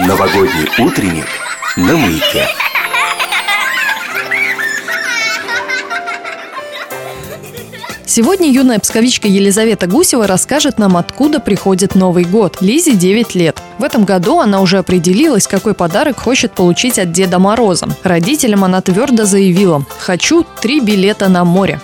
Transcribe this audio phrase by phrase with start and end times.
[0.00, 1.26] Новогодний утренник
[1.76, 2.46] на маяке.
[8.06, 12.58] Сегодня юная псковичка Елизавета Гусева расскажет нам, откуда приходит Новый год.
[12.60, 13.60] Лизе 9 лет.
[13.78, 17.88] В этом году она уже определилась, какой подарок хочет получить от Деда Мороза.
[18.04, 21.80] Родителям она твердо заявила «Хочу три билета на море».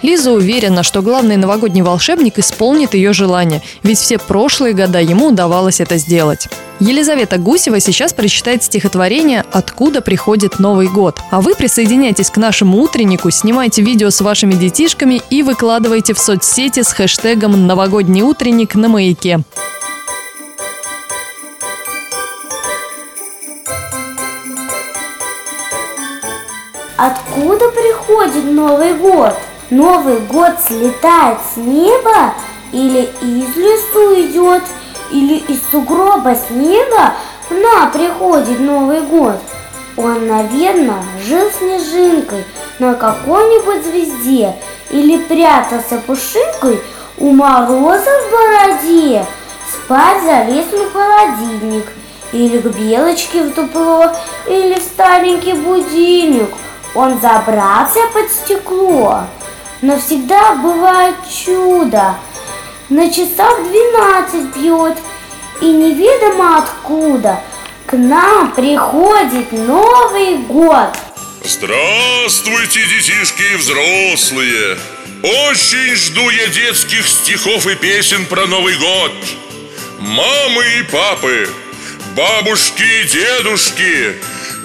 [0.00, 5.80] Лиза уверена, что главный новогодний волшебник исполнит ее желание, ведь все прошлые года ему удавалось
[5.80, 6.48] это сделать.
[6.80, 11.18] Елизавета Гусева сейчас прочитает стихотворение «Откуда приходит Новый год?».
[11.30, 16.80] А вы присоединяйтесь к нашему утреннику, снимайте видео с вашими детишками и выкладывайте в соцсети
[16.80, 19.40] с хэштегом «Новогодний утренник» на маяке.
[26.96, 29.34] Откуда приходит Новый год?
[29.68, 32.34] Новый год слетает с неба
[32.72, 34.62] или из лесу идет,
[35.10, 37.14] или из сугроба снега
[37.48, 39.36] к нам приходит Новый год.
[39.96, 42.44] Он, наверное, жил снежинкой
[42.78, 44.54] на какой-нибудь звезде
[44.90, 46.80] или прятался пушинкой
[47.18, 49.26] у мороза в бороде.
[49.70, 51.86] Спать залез на холодильник
[52.32, 54.12] или к белочке в дупло,
[54.48, 56.48] или в старенький будильник.
[56.94, 59.20] Он забрался под стекло.
[59.82, 62.14] Но всегда бывает чудо.
[62.90, 64.98] На часах двенадцать бьет,
[65.60, 67.40] и неведомо откуда
[67.86, 70.88] к нам приходит Новый год.
[71.44, 74.76] Здравствуйте, детишки и взрослые!
[75.22, 79.12] Очень жду я детских стихов и песен про Новый год.
[80.00, 81.48] Мамы и папы,
[82.16, 84.16] бабушки и дедушки,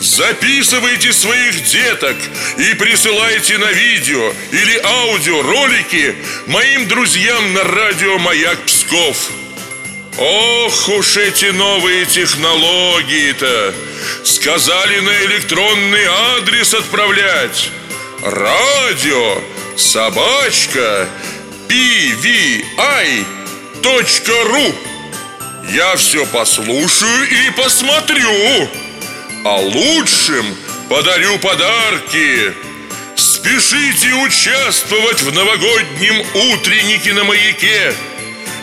[0.05, 2.15] Записывайте своих деток
[2.57, 9.31] и присылайте на видео или аудио ролики моим друзьям на радио «Маяк Псков».
[10.17, 13.73] Ох уж эти новые технологии-то!
[14.23, 16.05] Сказали на электронный
[16.37, 17.71] адрес отправлять.
[18.21, 19.41] Радио
[19.75, 21.09] собачка
[21.67, 22.75] pvi.ru
[25.69, 28.69] Я все послушаю и посмотрю
[29.45, 30.43] а лучшим
[30.89, 32.51] подарю подарки.
[33.15, 37.93] Спешите участвовать в новогоднем утреннике на маяке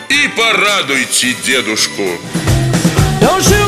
[0.09, 2.03] и порадуйте дедушку.
[3.21, 3.62] Don't shoot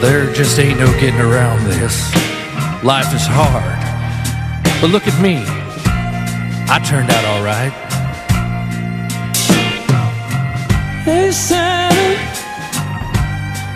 [0.00, 2.14] There just ain't no getting around this.
[2.84, 3.78] Life is hard.
[4.80, 5.42] But look at me.
[6.70, 7.72] I turned out all right.
[11.02, 12.16] Hey Santa,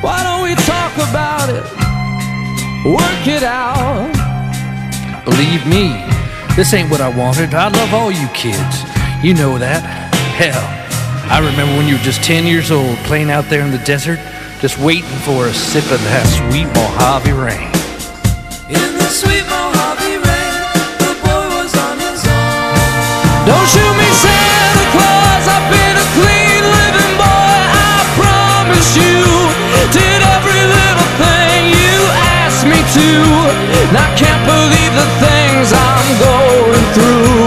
[0.01, 1.65] why don't we talk about it?
[2.85, 4.13] Work it out.
[5.25, 6.05] Believe me,
[6.55, 7.55] this ain't what I wanted.
[7.55, 8.85] I love all you kids.
[9.25, 9.83] You know that.
[10.37, 10.63] Hell,
[11.33, 14.19] I remember when you were just 10 years old playing out there in the desert,
[14.63, 17.67] just waiting for a sip of that sweet Mojave rain.
[18.71, 20.63] In the sweet Mojave rain,
[21.03, 23.43] the boy was on his own.
[23.43, 25.51] Don't shoot me, Santa Claus.
[25.51, 27.59] I've been a clean living boy.
[27.75, 29.27] I promise you.
[29.91, 31.99] Did every little thing you
[32.39, 33.11] asked me to.
[33.83, 37.42] And I can't believe the things I'm going through.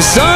[0.00, 0.35] Sun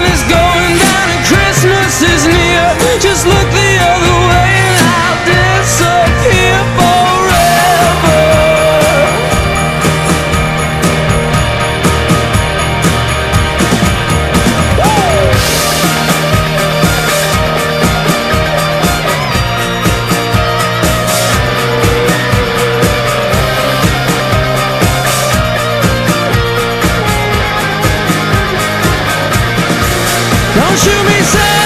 [30.70, 31.59] Don't shoot me, Santa